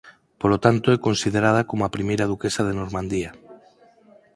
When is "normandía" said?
2.79-3.31